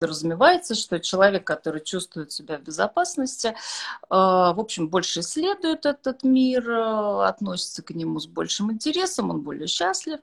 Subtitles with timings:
[0.00, 3.54] подразумевается, что человек, который чувствует себя в безопасности, э,
[4.08, 9.68] в общем, больше исследует этот мир, э, относится к нему с большим интересом, он более
[9.68, 10.20] счастлив,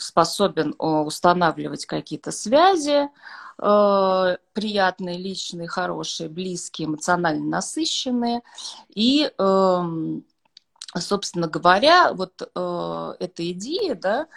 [0.00, 3.08] способен э, устанавливать какие-то связи,
[3.58, 8.40] приятные, личные, хорошие, близкие, эмоционально насыщенные.
[8.88, 10.24] И эм,
[11.00, 14.28] собственно говоря, вот э, эта идея, да,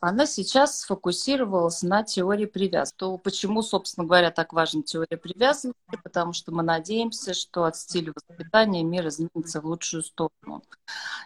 [0.00, 2.98] она сейчас сфокусировалась на теории привязанности.
[2.98, 5.98] То почему, собственно говоря, так важна теория привязанности?
[6.02, 10.62] Потому что мы надеемся, что от стиля воспитания мир изменится в лучшую сторону.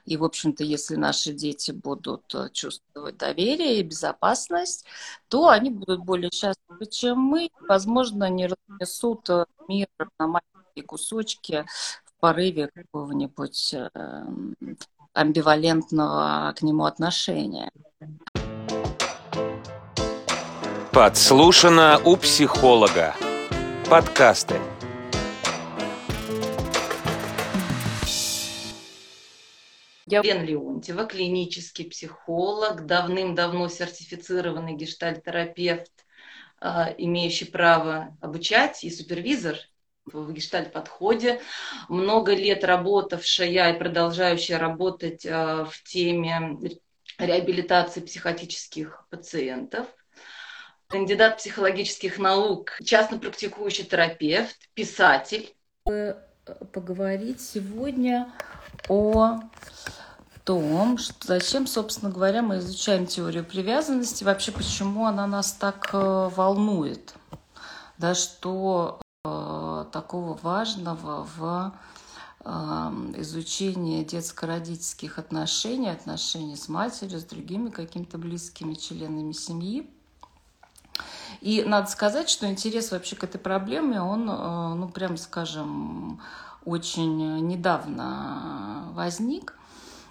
[0.06, 4.86] И, в общем-то, если наши дети будут э, чувствовать доверие и безопасность,
[5.28, 7.50] то они будут более счастливы, чем мы.
[7.60, 11.66] Возможно, не разнесут э, мир на маленькие кусочки
[12.20, 14.54] порыве какого-нибудь эм,
[15.12, 17.70] амбивалентного к нему отношения.
[20.92, 23.14] Подслушано у психолога.
[23.88, 24.60] Подкасты.
[30.10, 35.92] Я Лен Леонтьева, клинический психолог, давным-давно сертифицированный гештальтерапевт,
[36.60, 39.56] э, имеющий право обучать и супервизор
[40.12, 41.40] в гештальт-подходе,
[41.88, 46.58] много лет работавшая и продолжающая работать э, в теме
[47.18, 49.86] реабилитации психотических пациентов,
[50.86, 55.54] кандидат психологических наук, частно практикующий терапевт, писатель.
[56.72, 58.32] Поговорить сегодня
[58.88, 59.40] о
[60.44, 66.30] том, что зачем, собственно говоря, мы изучаем теорию привязанности, вообще почему она нас так э,
[66.34, 67.14] волнует,
[67.98, 69.07] да, что Э,
[69.92, 71.72] такого важного в
[72.44, 79.90] эм, изучении детско-родительских отношений, отношений с матерью, с другими какими-то близкими членами семьи.
[81.40, 86.20] И надо сказать, что интерес вообще к этой проблеме, он, э, ну, прям скажем,
[86.64, 89.57] очень недавно возник.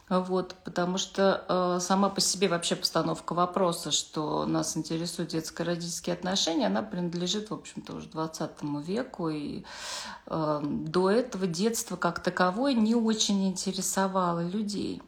[0.09, 6.67] Вот, потому что э, сама по себе вообще постановка вопроса, что нас интересуют детско-родительские отношения,
[6.67, 8.51] она принадлежит, в общем-то, уже 20
[8.85, 9.27] веку.
[9.27, 9.65] И
[10.27, 15.01] э, до этого детство как таковое не очень интересовало людей.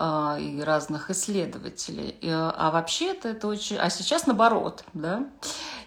[0.00, 2.16] А, и разных исследователей.
[2.22, 3.78] А вообще это, это очень...
[3.78, 5.26] А сейчас наоборот, да?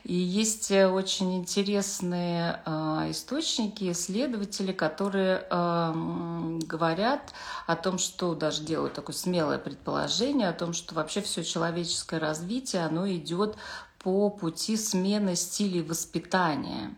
[0.04, 7.34] И есть э, очень интересные а, источники, исследователи, которые говорят
[7.68, 12.86] о том, что даже делают такое смелое предположение о том, что вообще все человеческое развитие,
[12.86, 13.56] оно идет
[14.00, 16.96] по пути смены стилей воспитания.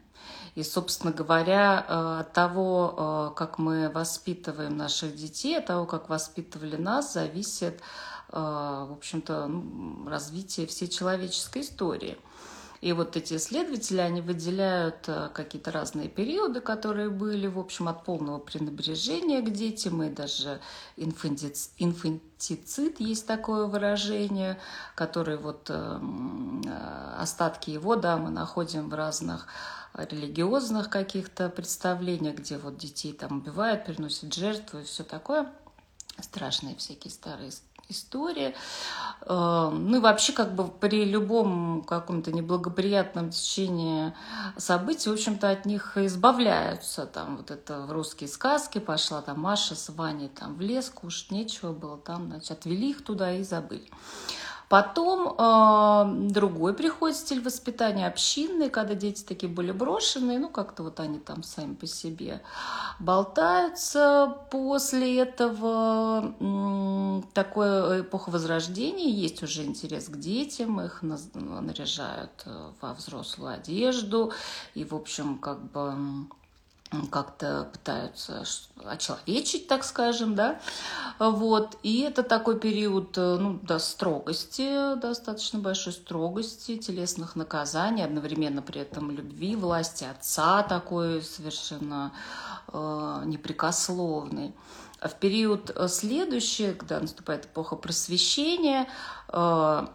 [0.56, 6.78] И, собственно говоря, от того, э, как мы воспитываем наших детей, от того, как воспитывали
[6.78, 7.82] нас, зависит,
[8.32, 9.52] в общем-то,
[10.08, 12.18] развитие всей человеческой истории.
[12.84, 18.40] И вот эти исследователи, они выделяют какие-то разные периоды, которые были, в общем, от полного
[18.40, 20.60] пренебрежения к детям, и даже
[20.98, 24.60] инфантицид, инфантицид есть такое выражение,
[24.96, 25.72] который вот
[27.18, 29.48] остатки его, да, мы находим в разных
[29.94, 35.50] религиозных каких-то представлениях, где вот детей там убивают, приносят жертву и все такое.
[36.20, 37.52] Страшные всякие старые
[37.94, 38.54] истории.
[39.26, 44.14] Эм, ну и вообще как бы при любом каком-то неблагоприятном течении
[44.58, 47.06] событий, в общем-то, от них избавляются.
[47.06, 51.72] Там вот это русские сказки пошла там Маша с Ваней там в лес, кушать нечего
[51.72, 53.90] было, там, значит, отвели их туда и забыли.
[54.74, 61.00] Потом э, другой приходит стиль воспитания общинный, когда дети такие были брошенные, ну как-то вот
[61.00, 62.42] они там сами по себе
[62.98, 64.36] болтаются.
[64.50, 72.96] После этого э, такая эпоха возрождения, есть уже интерес к детям, их наряжают э, во
[72.96, 74.32] взрослую одежду,
[74.74, 75.94] и, в общем, как бы
[77.12, 78.44] как-то пытаются
[78.86, 80.60] очеловечить, так скажем, да,
[81.20, 88.62] вот, и это такой период, э, ну, до строгости, достаточно большой строгости, телесных наказаний, одновременно
[88.62, 92.14] при этом любви, власти отца такой совершенно
[92.72, 94.54] э, непрекословный.
[95.00, 98.88] А в период э, следующий, когда наступает эпоха просвещения,
[99.28, 99.88] э,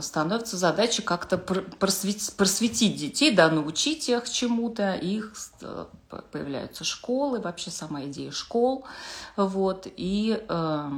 [0.00, 4.94] становится задача как-то просветить, просветить детей, да, научить их чему-то.
[4.94, 5.86] Их э,
[6.30, 8.86] появляются школы, вообще сама идея школ.
[9.36, 10.90] Вот, и э,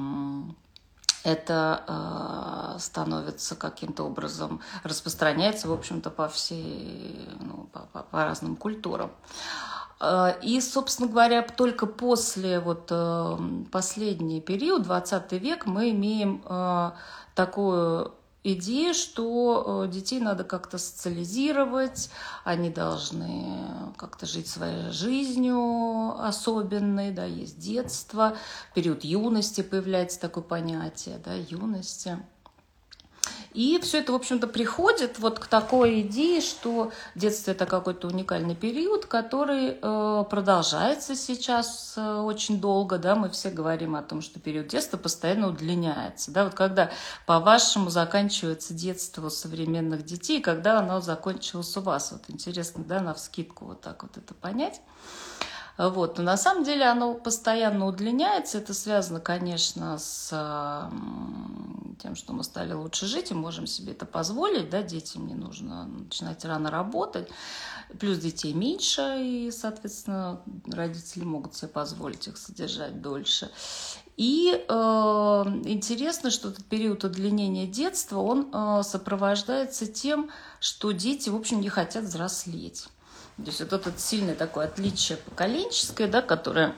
[1.25, 8.57] это э, становится каким-то образом, распространяется, в общем-то, по всей, ну, по, по, по разным
[8.57, 9.13] культурам.
[10.01, 12.93] Э, и, собственно говоря, только после вот
[13.71, 16.43] последний период, 20 век, мы имеем
[17.35, 18.13] такую
[18.45, 22.11] идея, что э, детей надо как-то социализировать,
[22.45, 28.37] они должны как-то жить своей жизнью особенной, да, есть детство,
[28.75, 32.19] период юности появляется такое понятие, да, юности–
[33.55, 38.55] и все это, в общем-то, приходит вот к такой идее, что детство это какой-то уникальный
[38.55, 44.41] период, который э, продолжается сейчас э, очень долго, да, мы все говорим о том, что
[44.41, 46.91] период детства постоянно удлиняется, да, вот когда,
[47.27, 53.15] по-вашему, заканчивается детство у современных детей, когда оно закончилось у вас, вот интересно, да, на
[53.15, 54.81] вскидку вот так вот это понять.
[55.79, 56.19] Вот.
[56.19, 58.59] Но на самом деле оно постоянно удлиняется.
[58.59, 60.91] Это связано, конечно, с
[62.03, 64.71] тем, что мы стали лучше жить и можем себе это позволить.
[64.71, 64.83] Да?
[64.83, 67.29] Детям не нужно начинать рано работать.
[67.99, 73.51] Плюс детей меньше, и, соответственно, родители могут себе позволить их содержать дольше.
[74.17, 74.73] И э,
[75.65, 80.31] интересно, что этот период удлинения детства, он э, сопровождается тем,
[80.61, 82.89] что дети, в общем, не хотят взрослеть.
[83.45, 86.75] То есть вот это сильное такое отличие поколенческое, да, которое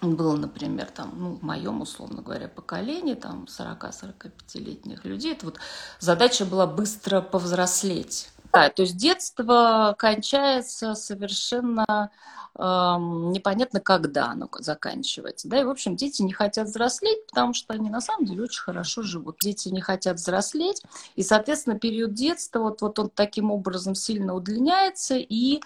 [0.00, 5.58] было, например, там, ну, в моем, условно говоря, поколении, там, 40-45-летних людей, это вот
[5.98, 8.28] задача была быстро повзрослеть.
[8.52, 12.10] Да, то есть детство кончается совершенно
[12.58, 15.48] непонятно, когда оно заканчивается.
[15.48, 18.62] Да, и, в общем, дети не хотят взрослеть, потому что они на самом деле очень
[18.62, 19.36] хорошо живут.
[19.40, 20.82] Дети не хотят взрослеть,
[21.14, 25.60] и, соответственно, период детства, вот, вот он таким образом сильно удлиняется, и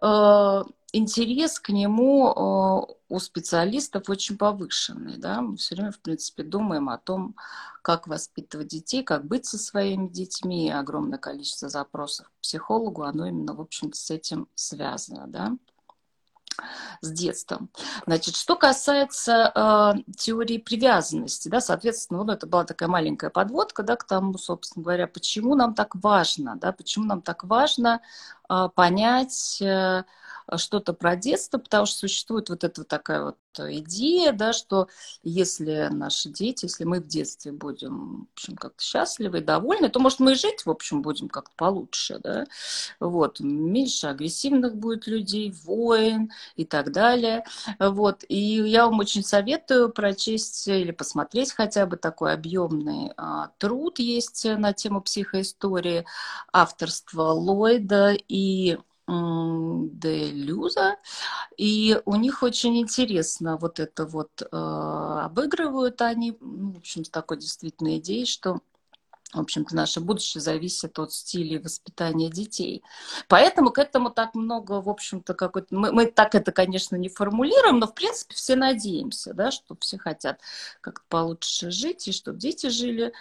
[0.00, 0.62] э,
[0.96, 5.16] интерес к нему э, у специалистов очень повышенный.
[5.16, 5.42] Да?
[5.42, 7.36] Мы все время, в принципе, думаем о том,
[7.82, 10.66] как воспитывать детей, как быть со своими детьми.
[10.66, 15.26] И огромное количество запросов к психологу, оно именно, в общем-то, с этим связано.
[15.26, 15.56] Да?
[17.00, 17.70] с детством.
[18.06, 23.96] Значит, что касается э, теории привязанности, да, соответственно, ну, это была такая маленькая подводка, да,
[23.96, 28.00] к тому, собственно говоря, почему нам так важно, да, почему нам так важно
[28.48, 30.04] э, понять э,
[30.56, 34.88] что-то про детство, потому что существует вот эта вот такая вот идея, да, что
[35.22, 39.98] если наши дети, если мы в детстве будем, в общем, как-то счастливы и довольны, то,
[39.98, 42.46] может, мы и жить, в общем, будем как-то получше, да,
[43.00, 47.44] вот, меньше агрессивных будет людей, войн и так далее,
[47.78, 53.98] вот, и я вам очень советую прочесть или посмотреть хотя бы такой объемный а, труд
[53.98, 56.04] есть на тему психоистории
[56.52, 60.96] авторства Ллойда и де Люза,
[61.56, 67.38] и у них очень интересно вот это вот э, обыгрывают они, в общем, с такой
[67.38, 68.60] действительно идеей, что
[69.32, 72.82] в общем-то, наше будущее зависит от стиля воспитания детей.
[73.28, 75.74] Поэтому к этому так много, в общем-то, какой-то...
[75.74, 79.98] Мы, мы так это, конечно, не формулируем, но, в принципе, все надеемся, да, что все
[79.98, 80.40] хотят
[80.80, 83.12] как-то получше жить, и чтобы дети жили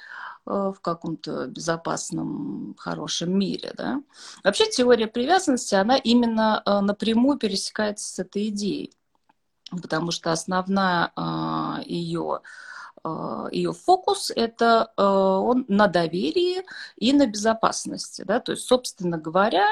[0.48, 3.74] Э, в каком-то безопасном, хорошем мире.
[3.75, 4.04] Да?
[4.44, 8.94] Вообще теория привязанности, она именно э, напрямую пересекается с этой идеей,
[9.72, 11.12] потому что основная
[11.86, 12.48] ее э,
[13.52, 16.63] ее фокус это он на доверии
[16.98, 19.66] и на безопасности, да, то есть, собственно говоря,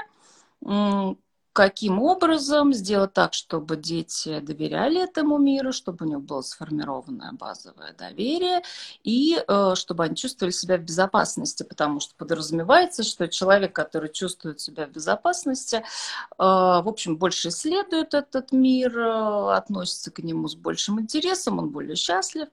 [1.54, 7.94] каким образом сделать так, чтобы дети доверяли этому миру, чтобы у них было сформированное базовое
[7.94, 8.64] доверие,
[9.04, 14.60] и э, чтобы они чувствовали себя в безопасности, потому что подразумевается, что человек, который чувствует
[14.62, 15.84] себя в безопасности,
[16.38, 22.48] в общем, больше исследует этот мир, относится к нему с большим интересом, он более счастлив,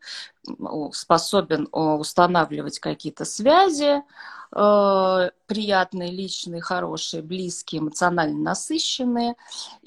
[0.93, 4.03] способен устанавливать какие-то связи,
[4.53, 9.35] э, приятные, личные, хорошие, близкие, эмоционально насыщенные.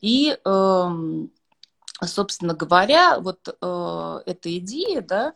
[0.01, 0.89] И, э,
[2.01, 5.33] собственно говоря, вот э, эта идея, да,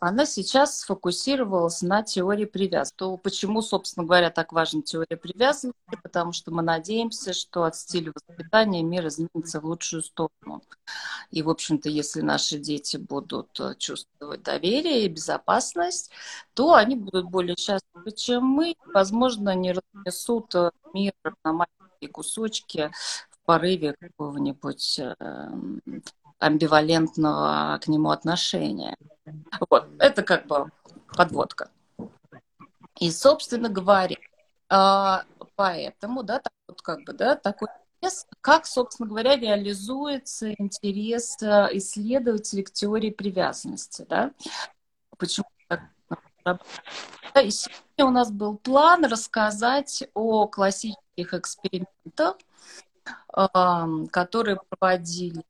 [0.00, 2.96] она сейчас сфокусировалась на теории привязанности.
[2.96, 5.78] То почему, собственно говоря, так важна теория привязанности?
[6.02, 10.62] Потому что мы надеемся, что от стиля воспитания мир изменится в лучшую сторону.
[11.30, 16.10] И, в общем-то, если наши дети будут э, чувствовать доверие и безопасность,
[16.54, 18.76] то они будут более счастливы, чем мы.
[18.86, 21.12] Возможно, не разнесут э, мир
[21.44, 22.90] на маленькие кусочки
[23.48, 25.80] порыве какого-нибудь эм,
[26.38, 28.94] амбивалентного к нему отношения.
[29.70, 30.70] Вот, это как бы
[31.16, 31.70] подводка.
[33.00, 34.16] И, собственно говоря,
[34.68, 35.24] а,
[35.56, 37.68] поэтому, да, так вот как бы, да, такой
[38.02, 44.32] интерес, как, собственно говоря, реализуется интерес э, исследователей к теории привязанности, да.
[45.16, 45.46] Почему
[47.42, 52.36] и сегодня у нас был план рассказать о классических экспериментах,
[54.10, 55.44] которые проводили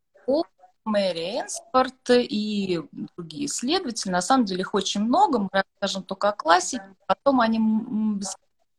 [0.88, 2.80] Мэри Энспорт и
[3.16, 4.10] другие исследователи.
[4.10, 5.38] На самом деле их очень много.
[5.38, 6.96] Мы расскажем только о классике.
[7.06, 7.60] Потом они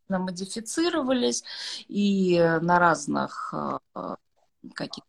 [0.10, 1.44] модифицировались
[1.88, 4.16] и на разных э,
[4.74, 5.04] каких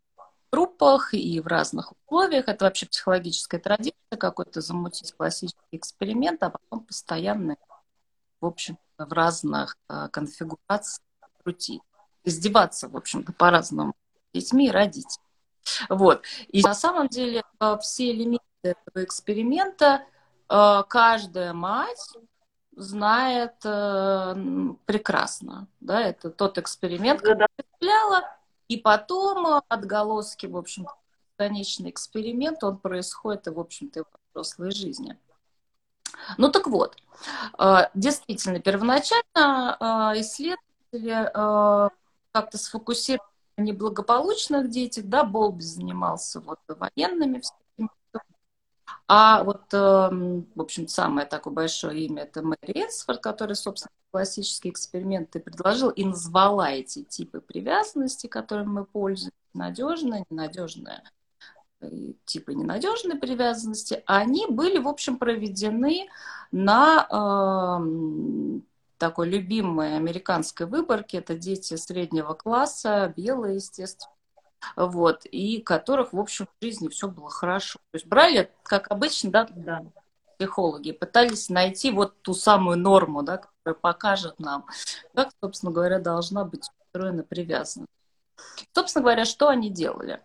[0.51, 2.47] группах и в разных условиях.
[2.47, 7.57] Это вообще психологическая традиция, какой-то замутить классический эксперимент, а потом постоянно,
[8.39, 11.01] в общем в разных э, конфигурациях
[11.43, 11.81] крутить.
[12.23, 13.93] Издеваться, в общем-то, по-разному
[14.33, 15.25] детьми и родителями.
[15.89, 16.23] Вот.
[16.47, 20.05] И на самом деле э, все элементы этого эксперимента
[20.47, 22.13] каждая мать
[22.75, 24.35] знает э,
[24.85, 25.67] прекрасно.
[25.79, 28.23] Да, это тот эксперимент, который представляла.
[28.67, 30.87] И потом отголоски, в общем
[31.37, 35.17] конечный эксперимент, он происходит, в общем-то, в взрослой жизни.
[36.37, 36.95] Ну так вот,
[37.57, 41.89] э, действительно, первоначально э, исследователи э,
[42.31, 47.41] как-то сфокусировались на неблагополучных детях, да, Болби занимался вот военными
[49.13, 54.71] а вот, эм, в общем, самое такое большое имя это Мэри Энсфорд, которая, собственно, классические
[54.71, 61.03] эксперименты предложил и назвала эти типы привязанности, которыми мы пользуемся, надежная, ненадежная
[62.25, 66.07] типы ненадежной привязанности, они были, в общем, проведены
[66.51, 68.59] на э,
[69.01, 71.17] такой любимой американской выборке.
[71.17, 74.13] Это дети среднего класса, белые, естественно,
[74.75, 77.79] вот, и которых, в общем, в жизни все было хорошо.
[77.89, 79.83] То есть брали, как обычно, да, да,
[80.37, 84.67] психологи, пытались найти вот ту самую норму, да, которая покажет нам,
[85.15, 87.89] как, собственно говоря, должна быть устроена привязанность.
[88.71, 90.21] Собственно говоря, что они делали?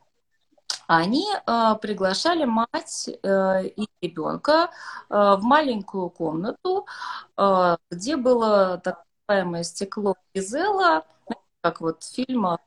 [0.87, 4.71] Они э, приглашали мать э, и ребенка
[5.09, 6.87] э, в маленькую комнату,
[7.91, 11.05] где было так называемое стекло Гизела,
[11.61, 12.61] как вот в фильмах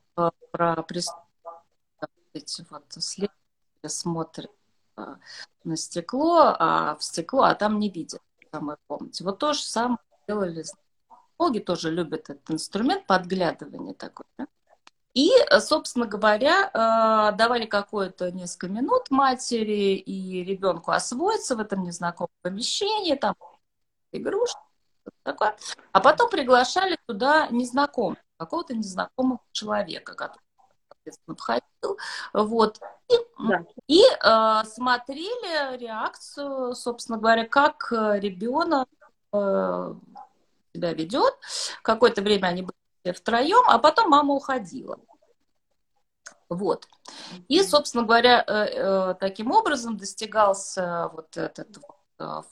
[0.52, 1.30] про преступление
[2.70, 3.30] вот следователи
[3.86, 4.50] смотрят
[4.96, 5.18] а,
[5.64, 9.24] на стекло, а в стекло, а там не видят в самой комнате.
[9.24, 9.98] Вот то же самое
[10.28, 14.26] делали психологи, тоже любят этот инструмент подглядывания такой.
[14.38, 14.46] Да?
[15.14, 22.30] И, собственно говоря, а, давали какое-то несколько минут матери и ребенку освоиться в этом незнакомом
[22.42, 23.34] помещении, там
[24.12, 24.60] игрушки,
[25.24, 25.56] такое.
[25.92, 30.44] А потом приглашали туда незнакомого, какого-то незнакомого человека, который
[30.88, 31.98] соответственно, входил.
[32.32, 32.80] Вот.
[33.08, 33.14] И,
[33.48, 33.64] да.
[33.88, 38.88] и э, смотрели реакцию, собственно говоря, как ребенок
[39.32, 39.94] э,
[40.72, 41.34] себя ведет.
[41.82, 44.98] Какое-то время они были втроем, а потом мама уходила.
[46.48, 46.88] Вот.
[47.48, 52.42] И, собственно говоря, э, э, таким образом достигался вот этот вот Э,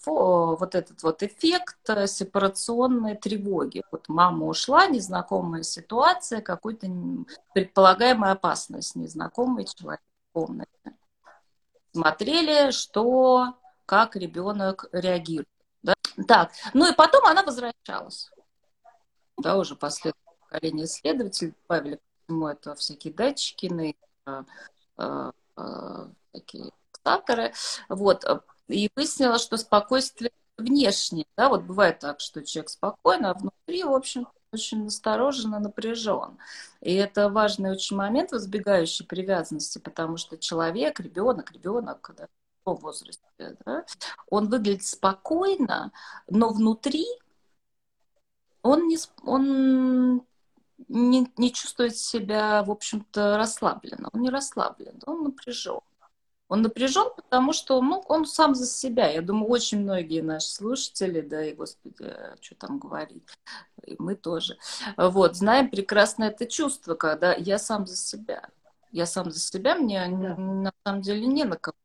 [0.72, 1.76] этот вот эффект
[2.06, 3.82] сепарационной тревоги.
[3.90, 6.88] Вот мама ушла, незнакомая ситуация, какой-то
[7.54, 10.00] предполагаемая опасность, незнакомый человек
[10.30, 10.70] в комнате.
[11.92, 13.54] Смотрели, что,
[13.86, 15.48] как ребенок реагирует.
[15.82, 15.94] Да?
[16.26, 18.30] Так, ну и потом она возвращалась.
[19.36, 23.94] Да, уже последнее поколение исследователей добавили к всему это всякие датчики,
[24.26, 24.44] э,
[24.98, 27.52] э, э, такие факторы.
[27.88, 28.24] Вот,
[28.68, 33.92] и выяснила, что спокойствие внешне, да, вот бывает так, что человек спокойно, а внутри, в
[33.92, 36.38] общем, очень насторожен и напряжен.
[36.80, 38.38] И это важный очень момент в
[39.06, 42.28] привязанности, потому что человек, ребенок, ребенок, да,
[42.64, 43.22] в возрасте,
[43.64, 43.84] да,
[44.28, 45.92] он выглядит спокойно,
[46.28, 47.06] но внутри
[48.62, 50.26] он не, он
[50.86, 54.08] не, не чувствует себя, в общем-то, расслабленно.
[54.12, 55.80] Он не расслаблен, он напряжен.
[56.48, 59.10] Он напряжен, потому что ну, он сам за себя.
[59.10, 63.22] Я думаю, очень многие наши слушатели, да и, господи, что там говорить,
[63.84, 64.56] и мы тоже,
[64.96, 68.48] вот, знаем прекрасно это чувство, когда я сам за себя.
[68.92, 70.36] Я сам за себя, мне да.
[70.36, 71.76] на самом деле не на кого.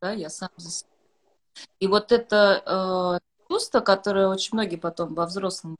[0.00, 0.90] Да, я сам за себя.
[1.78, 5.76] И вот это э, чувство, которое очень многие потом во взрослом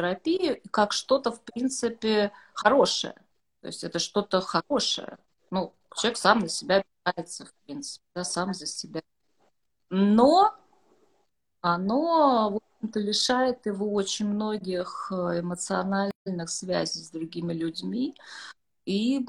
[0.00, 3.14] терапии, как что-то, в принципе, хорошее.
[3.60, 5.18] То есть это что-то хорошее.
[5.50, 9.02] Ну, Человек сам на себя опирается, в принципе, да, сам за себя.
[9.90, 10.54] Но
[11.60, 18.14] оно, в общем-то, лишает его очень многих э, эмоциональных связей с другими людьми
[18.86, 19.26] и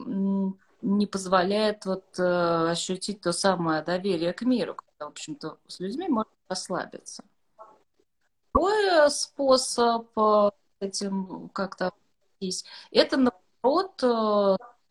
[0.82, 6.08] не позволяет вот э, ощутить то самое доверие к миру, когда, в общем-то, с людьми
[6.08, 7.24] можно расслабиться.
[9.10, 10.52] Способ э,
[10.82, 11.94] этим как-то
[12.92, 14.02] это, наоборот,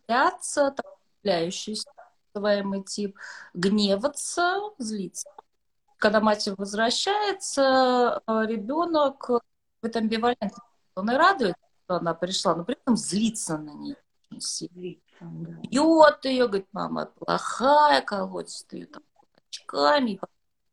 [0.06, 0.75] бояться
[1.23, 1.90] являющийся
[2.35, 3.16] называемый тип,
[3.54, 5.28] гневаться, злиться.
[5.99, 9.42] Когда мать возвращается, э, ребенок в
[9.82, 10.61] этом амбивалентности.
[10.94, 13.97] Он и радует, что она пришла, но при этом злится на нее.
[14.30, 14.97] очень сильно.
[15.20, 15.52] Да.
[15.68, 20.20] Бьет ее, говорит, мама плохая, колотит ее там кулачками,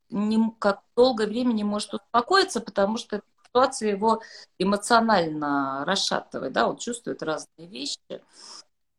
[0.09, 3.25] не, как долгое время не может успокоиться, потому что эта
[3.57, 4.21] ситуация его
[4.59, 7.99] эмоционально расшатывает, да, он чувствует разные вещи.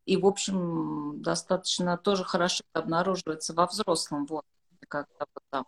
[0.05, 5.65] И, в общем, достаточно тоже хорошо обнаруживается во взрослом возрасте, когда вот там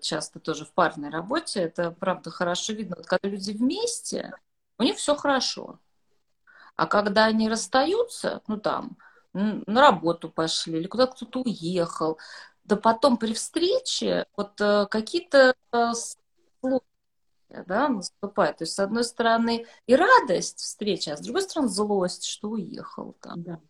[0.00, 2.96] часто тоже в парной работе, это правда хорошо видно.
[2.96, 4.32] Вот когда люди вместе,
[4.78, 5.78] у них все хорошо.
[6.76, 8.96] А когда они расстаются, ну там,
[9.34, 12.18] на работу пошли, или куда кто-то уехал,
[12.64, 15.54] да потом при встрече вот э, какие-то
[17.50, 18.58] э, да, наступают.
[18.58, 23.14] То есть, с одной стороны, и радость встречи, а с другой стороны, злость, что уехал
[23.20, 23.42] там.
[23.42, 23.60] Да.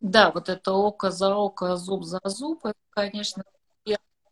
[0.00, 3.42] Да, вот это око за око, зуб за зуб, это, конечно,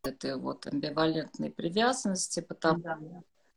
[0.09, 3.13] этой вот амбивалентной привязанности, потому что да.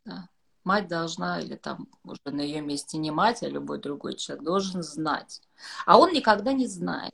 [0.06, 0.30] да,
[0.64, 4.84] мать должна, или там уже на ее месте не мать, а любой другой человек должен
[4.84, 5.42] знать.
[5.86, 7.14] А он никогда не знает.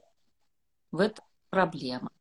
[0.92, 2.12] В этом проблема.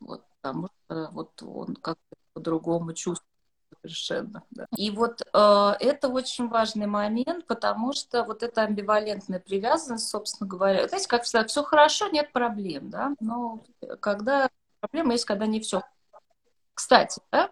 [0.00, 3.33] Вот, потому что вот он как-то по-другому чувствует
[3.80, 4.42] совершенно.
[4.50, 4.66] Да.
[4.76, 10.88] И вот э, это очень важный момент, потому что вот эта амбивалентная привязанность, собственно говоря,
[10.88, 13.62] знаете, как всегда, все хорошо, нет проблем, да, но
[14.00, 14.48] когда
[14.80, 15.82] проблема есть, когда не все
[16.74, 17.50] кстати, да,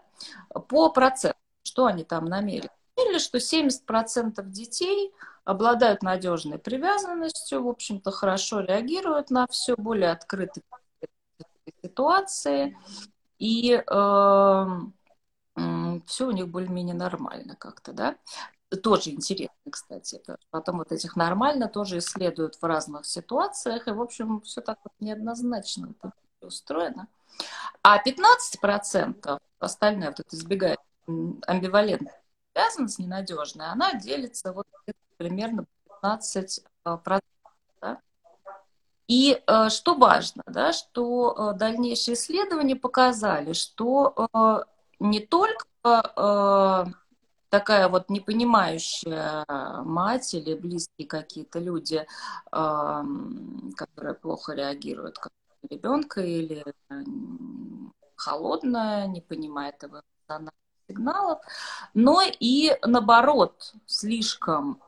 [0.68, 2.70] по процентам, что они там намерили?
[2.96, 5.12] Или что 70% детей
[5.44, 10.64] обладают надежной привязанностью, в общем-то, хорошо реагируют на все, более открытые
[11.82, 12.76] ситуации,
[13.38, 14.66] и э,
[16.06, 18.16] все у них более-менее нормально как-то, да.
[18.82, 20.14] Тоже интересно, кстати.
[20.16, 20.38] Это.
[20.50, 24.92] Потом вот этих нормально тоже исследуют в разных ситуациях, и, в общем, все так вот
[25.00, 25.94] неоднозначно
[26.40, 27.08] устроено.
[27.82, 30.78] А 15% остальное, вот это избегает
[31.46, 34.66] амбивалентная связанность ненадежная, она делится вот
[35.16, 35.64] примерно
[36.02, 36.62] 15%.
[37.80, 38.00] Да?
[39.08, 44.64] И э, что важно, да, что э, дальнейшие исследования показали, что э,
[45.02, 46.84] не только э,
[47.50, 49.44] такая вот непонимающая
[49.84, 52.06] мать или близкие какие-то люди,
[52.52, 53.04] э,
[53.76, 55.32] которые плохо реагируют как
[55.70, 56.64] ребенка или
[58.16, 60.02] холодная, не понимает его
[60.88, 61.40] сигналов,
[61.94, 64.80] но и наоборот, слишком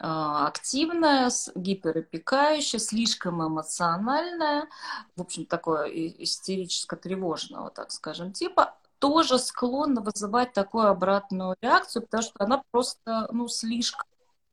[0.00, 4.68] а, активная, гиперопекающая, слишком эмоциональная,
[5.16, 12.44] в общем, такое истерическо-тревожного, так скажем, типа, тоже склонна вызывать такую обратную реакцию, потому что
[12.44, 14.06] она просто, ну, слишком,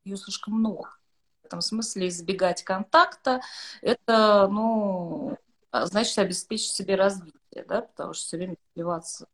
[0.04, 0.90] ее слишком много.
[1.42, 3.40] В этом смысле избегать контакта,
[3.82, 5.36] это, ну,
[5.70, 9.26] а, значит, обеспечить себе развитие, да, потому что все время сливаться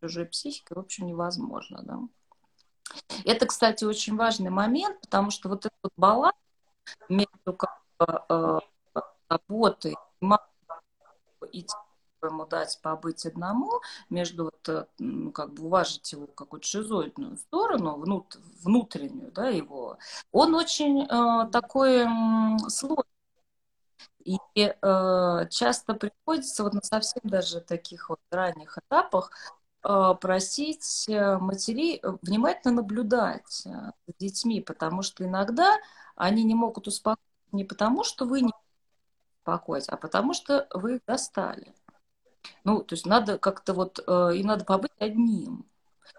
[0.00, 1.98] чужой психикой, в общем, невозможно, да.
[3.24, 6.34] Это, кстати, очень важный момент, потому что вот этот баланс
[7.08, 8.58] между как э,
[9.28, 9.96] работой
[11.52, 11.66] и
[12.28, 17.96] ему дать побыть одному, между вот, э, ну, как бы уважить его какую-то шизоидную сторону,
[17.96, 19.98] внут, внутреннюю, да, его,
[20.32, 23.04] он очень э, такой э, сложный
[24.24, 29.30] и э, часто приходится вот на совсем даже таких вот ранних этапах
[29.82, 35.78] э, просить э, матерей внимательно наблюдать за детьми, потому что иногда
[36.16, 38.52] они не могут успокоить не потому, что вы не
[39.40, 41.74] успокоить, а потому что вы их достали.
[42.64, 45.64] Ну, то есть надо как-то вот, э, им надо побыть одним.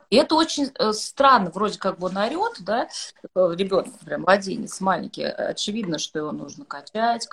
[0.09, 2.89] И это очень э, странно, вроде как бы он орет, да,
[3.33, 7.27] ребенок, прям младенец маленький, очевидно, что его нужно качать,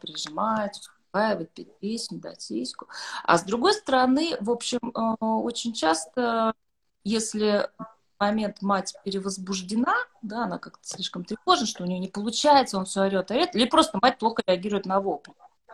[0.00, 2.88] прижимать, успокаивать, петь песню, дать сиську.
[3.24, 6.54] А с другой стороны, в общем, э, очень часто,
[7.04, 7.68] если
[8.18, 13.02] момент мать перевозбуждена, да, она как-то слишком тревожна, что у нее не получается, он все
[13.02, 15.32] орет, орет, или просто мать плохо реагирует на вопль.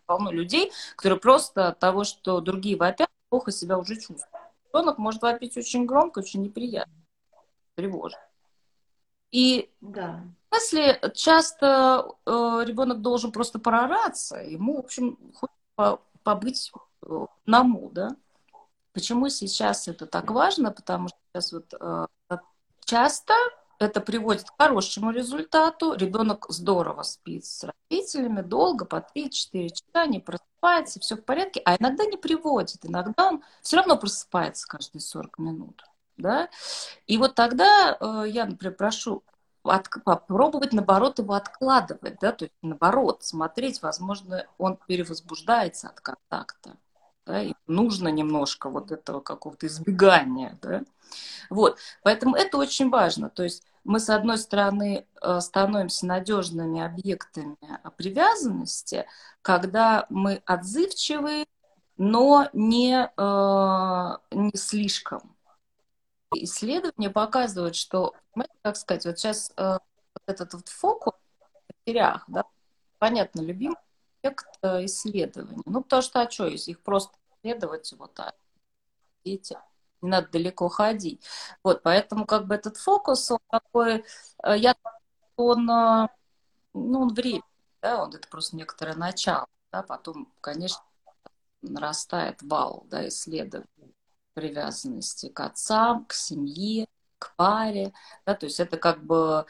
[0.08, 4.24] Полно людей, которые просто от того, что другие вопят, плохо себя уже чувствуют.
[4.72, 6.94] Ребенок может вопить очень громко, очень неприятно,
[7.74, 8.18] тревожно.
[9.30, 10.22] И да.
[10.50, 12.30] если часто э,
[12.64, 18.16] ребенок должен просто прораться, ему, в общем, хочется побыть э, одному, да.
[18.94, 20.70] Почему сейчас это так важно?
[20.70, 22.06] Потому что сейчас вот э,
[22.86, 23.34] часто
[23.78, 25.94] это приводит к хорошему результату.
[25.94, 31.76] Ребенок здорово спит с родителями, долго, по 3-4 часа, не просыпается, все в порядке, а
[31.76, 32.84] иногда не приводит.
[32.84, 35.82] Иногда он все равно просыпается каждые 40 минут
[36.18, 36.50] да,
[37.06, 39.22] и вот тогда э, я, например, прошу
[39.62, 46.76] от, попробовать, наоборот, его откладывать, да, то есть, наоборот, смотреть, возможно, он перевозбуждается от контакта,
[47.28, 50.82] да, и нужно немножко вот этого какого-то избегания, да,
[51.50, 57.56] вот, поэтому это очень важно, то есть мы, с одной стороны, э, становимся надежными объектами
[57.96, 59.06] привязанности,
[59.40, 61.46] когда мы отзывчивы,
[61.96, 65.34] но не, э, не слишком.
[66.34, 68.14] Исследования показывают, что,
[68.60, 69.78] как сказать, вот сейчас э,
[70.26, 72.44] этот вот фокус в матерях, да,
[72.98, 73.78] понятно, любимый
[74.22, 74.48] объект
[74.84, 75.62] исследования.
[75.64, 78.34] Ну, потому что, а что, если их просто исследовать, вот, а
[79.24, 79.56] дети
[80.00, 81.24] не надо далеко ходить.
[81.62, 84.04] Вот, поэтому как бы этот фокус, он такой,
[84.44, 84.74] э, я,
[85.36, 86.08] он, э,
[86.74, 87.42] ну, он время,
[87.82, 90.82] да, он это просто некоторое начало, да, потом, конечно,
[91.62, 93.94] нарастает вал, да, исследований
[94.34, 96.86] привязанности к отцам, к семье,
[97.18, 97.92] к паре,
[98.24, 99.46] да, то есть это как бы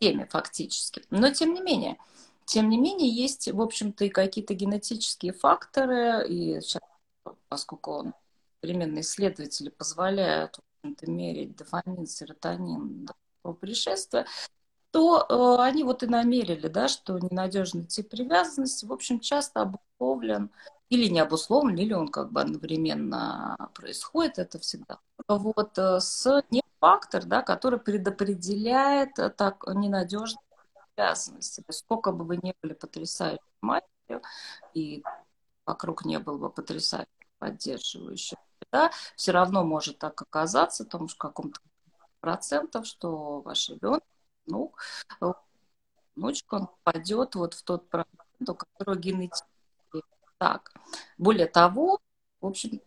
[0.00, 1.04] теме фактически.
[1.10, 1.98] Но тем не менее,
[2.44, 6.82] тем не менее, есть, в общем-то, и какие-то генетические факторы, и сейчас,
[7.48, 8.12] поскольку
[8.60, 10.58] современные исследователи позволяют
[11.02, 13.08] мерить дофамин, серотонин
[13.44, 14.26] до пришествия,
[14.90, 20.50] то э, они вот и намерили, да, что ненадежный тип привязанности, в общем, часто обусловлен
[20.90, 24.98] или не обусловлен, или он как бы одновременно происходит, это всегда.
[25.28, 30.41] Вот э, с не фактор, да, который предопределяет э, так ненадежность
[30.96, 34.22] есть сколько бы вы ни были потрясающей матерью,
[34.74, 35.02] и
[35.66, 38.36] вокруг не было бы потрясающей поддерживающей
[38.70, 41.60] да, все равно может так оказаться, потому что каком-то
[42.20, 44.02] процентов, что ваш ребенок,
[44.46, 44.72] ну,
[46.16, 49.48] внучка, он попадет вот в тот процент, у которого генетически
[50.38, 50.72] так.
[51.18, 52.00] Более того,
[52.40, 52.80] в общем,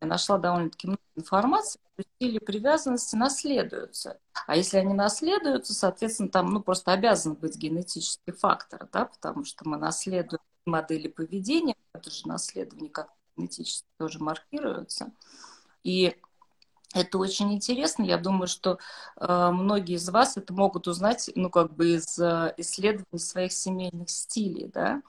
[0.00, 4.18] я нашла довольно-таки много информации, что стили привязанности наследуются.
[4.46, 9.66] А если они наследуются, соответственно, там ну, просто обязан быть генетический фактор, да, потому что
[9.68, 15.12] мы наследуем модели поведения, это же наследование как генетически тоже маркируются.
[15.84, 16.16] И
[16.94, 18.02] это очень интересно.
[18.02, 18.78] Я думаю, что
[19.18, 24.08] э, многие из вас это могут узнать, ну, как бы из э, исследований своих семейных
[24.08, 25.02] стилей, да,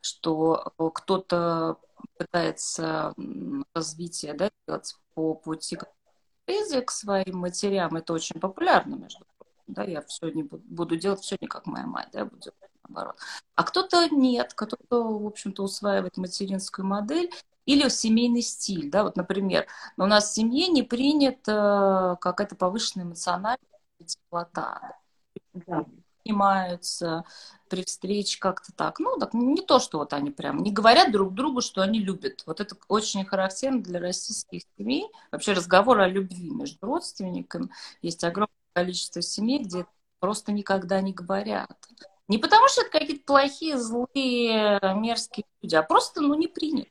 [0.00, 1.78] что э, кто-то
[2.16, 3.14] пытается
[3.74, 7.96] развитие, да, делать по пути к своим матерям.
[7.96, 9.54] Это очень популярно, между прочим.
[9.66, 12.72] Да, я все не буду, буду делать все не как моя мать, да, буду делать
[12.88, 13.16] наоборот.
[13.54, 17.30] А кто-то нет, кто-то, в общем-то, усваивает материнскую модель
[17.66, 19.66] или семейный стиль, да, вот, например,
[19.98, 23.58] у нас в семье не принята какая-то повышенная эмоциональная
[24.06, 24.96] теплота,
[25.52, 25.84] да.
[26.28, 27.24] Понимаются
[27.68, 28.98] при встрече как-то так.
[28.98, 32.42] Ну, так не то, что вот они прям не говорят друг другу, что они любят.
[32.46, 35.06] Вот это очень характерно для российских семей.
[35.32, 37.68] Вообще разговор о любви между родственниками.
[38.02, 39.86] Есть огромное количество семей, где
[40.20, 41.76] просто никогда не говорят.
[42.28, 46.90] Не потому, что это какие-то плохие, злые, мерзкие люди, а просто, ну, не принято.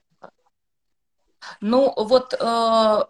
[1.61, 3.05] Ну, вот э,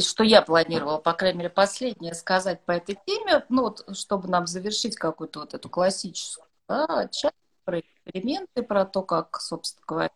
[0.00, 4.46] что я планировала, по крайней мере, последнее сказать по этой теме, ну, вот, чтобы нам
[4.46, 7.34] завершить какую-то вот эту классическую да, часть
[7.64, 10.10] про эксперименты, про то, как, собственно говоря,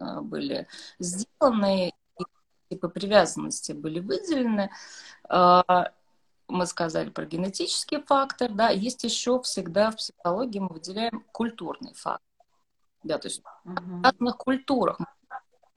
[0.00, 0.66] э, были
[0.98, 2.24] сделаны, и
[2.70, 4.70] типы привязанности были выделены.
[5.28, 5.62] Э,
[6.48, 12.22] мы сказали про генетический фактор, да, есть еще всегда в психологии мы выделяем культурный фактор.
[13.04, 14.98] Да, то есть в разных культурах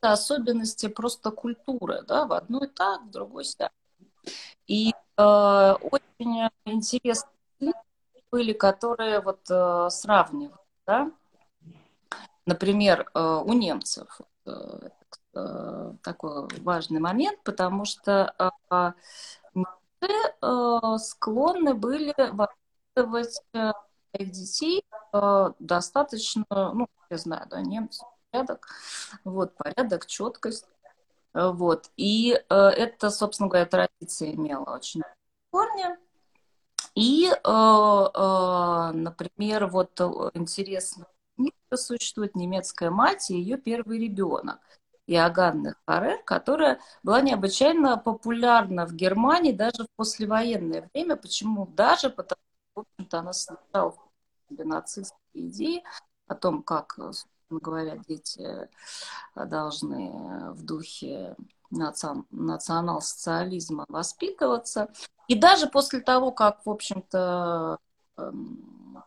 [0.01, 3.71] особенности просто культуры, да, в одной так, в другой так.
[4.67, 7.73] И э, очень интересные
[8.31, 11.11] были, которые вот э, сравнивают, да,
[12.45, 14.89] например, э, у немцев э,
[15.33, 18.33] э, такой важный момент, потому что
[18.69, 18.91] э,
[19.53, 23.71] немцы э, склонны были воспитывать э,
[24.13, 24.83] своих детей
[25.13, 28.67] э, достаточно, ну, я знаю, да, немцы порядок,
[29.23, 30.65] вот, порядок, четкость,
[31.33, 35.01] э, вот, и э, это, собственно говоря, традиция имела очень
[35.51, 35.85] корни,
[36.95, 39.99] и, э, например, вот
[40.33, 41.07] интересно,
[41.73, 44.59] существует немецкая мать и ее первый ребенок.
[45.07, 51.15] Иоганна Харер, которая была необычайно популярна в Германии даже в послевоенное время.
[51.15, 51.65] Почему?
[51.65, 53.93] Даже потому, что, в общем-то, она создала
[54.49, 55.83] нацистские идеи
[56.27, 56.97] о том, как
[57.59, 58.67] говоря, дети э,
[59.45, 61.35] должны в духе
[61.71, 64.91] национал-социализма воспитываться.
[65.27, 67.77] И даже после того, как, в общем-то,
[68.17, 69.03] эм,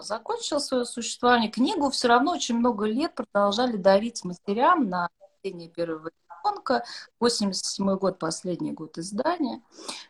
[0.00, 6.10] закончил свое существование, книгу все равно очень много лет продолжали дарить матерям на рождение первого
[6.44, 6.84] ребенка.
[7.20, 9.62] 87 год, последний год издания.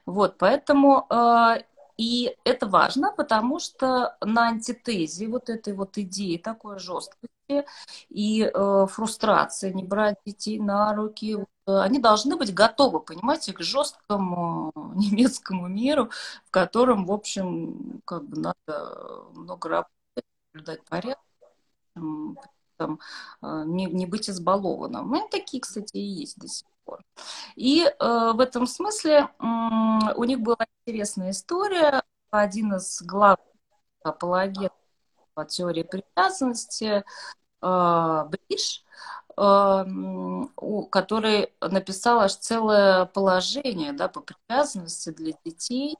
[0.06, 1.62] Вот, поэтому э,
[2.00, 7.66] и это важно, потому что на антитезе вот этой вот идеи такой жесткости
[8.08, 13.60] и э, фрустрации, не брать детей на руки, э, они должны быть готовы, понимаете, к
[13.60, 16.08] жесткому немецкому миру,
[16.46, 21.18] в котором, в общем, как бы надо много работать, соблюдать порядок,
[22.80, 22.98] там,
[23.42, 25.10] не, не быть избалованным.
[25.10, 27.04] Ну, такие, кстати, и есть до сих пор.
[27.56, 29.44] И э, в этом смысле э,
[30.16, 32.02] у них была интересная история.
[32.30, 33.46] Один из главных
[34.02, 34.76] апологетов
[35.48, 37.04] теории привязанности,
[37.62, 38.84] э, Бриш,
[40.90, 45.96] который написал аж целое положение да, по привязанности для детей,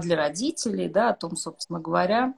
[0.00, 2.34] для родителей, да, о том, собственно говоря,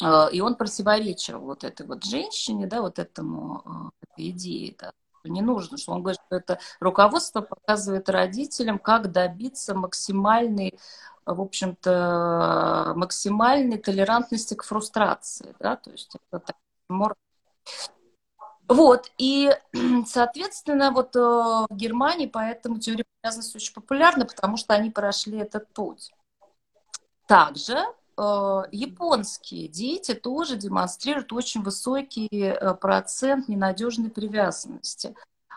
[0.00, 4.92] и он противоречил вот этой вот женщине, да, вот этому, этой идее, да,
[5.24, 10.78] не нужно, что он говорит, что это руководство показывает родителям, как добиться максимальной,
[11.26, 16.56] в общем-то, максимальной толерантности к фрустрации, да, то есть это так,
[18.70, 19.50] вот, и,
[20.06, 25.66] соответственно, вот э, в Германии поэтому теория привязанности очень популярна, потому что они прошли этот
[25.72, 26.12] путь.
[27.26, 27.84] Также
[28.70, 35.14] японские дети тоже демонстрируют очень высокий э, процент ненадежной привязанности.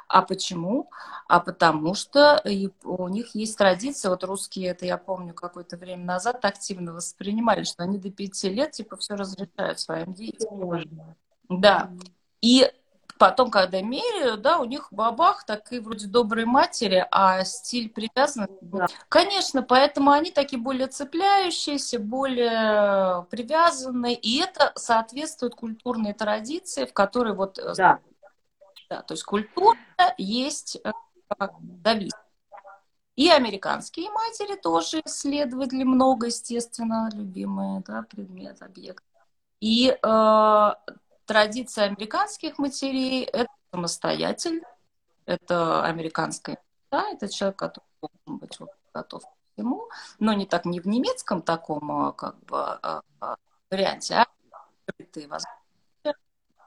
[0.08, 0.92] А почему?
[1.28, 2.44] А потому что
[2.84, 7.84] у них есть традиция, вот русские, это я помню, какое-то время назад активно воспринимали, что
[7.84, 10.86] они до пяти лет типа все разрешают своим детям.
[11.50, 11.92] Да.
[12.42, 12.72] И
[13.18, 18.58] Потом, когда меряют, да, у них бабах такие вроде добрые матери, а стиль привязанности.
[18.62, 18.88] Да.
[19.10, 27.34] Конечно, поэтому они такие более цепляющиеся, более привязанные, и это соответствует культурной традиции, в которой
[27.34, 27.60] вот...
[27.60, 28.00] Э, да.
[28.90, 29.78] да то есть культура
[30.18, 30.92] есть э,
[31.84, 32.18] зависимость.
[33.16, 39.04] И американские матери тоже исследовали много, естественно, любимые да, предмет, объект.
[39.60, 40.72] И э,
[41.26, 44.68] традиция американских матерей– это самостоятельно,
[45.26, 46.58] это американская
[46.94, 48.60] да, это человек, который должен быть
[48.94, 53.36] готов к всему, но не так не в немецком таком а, как бы а, а,
[53.72, 54.28] варианте, а
[54.86, 56.22] открытые возможности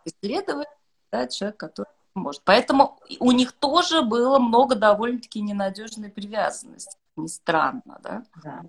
[0.05, 0.69] исследовать,
[1.13, 2.43] да, человек, который может.
[2.43, 8.25] Поэтому у них тоже было много довольно-таки ненадежной привязанности, не странно, да?
[8.43, 8.65] да.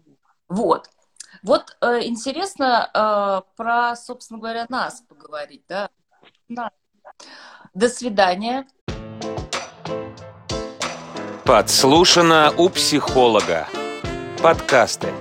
[0.48, 0.92] Вот.
[1.44, 5.90] Вот э, интересно э, про, собственно говоря, нас поговорить, да?
[6.50, 6.72] да.
[7.74, 8.68] До свидания.
[11.46, 13.68] Подслушано у психолога.
[14.42, 15.14] Подкасты.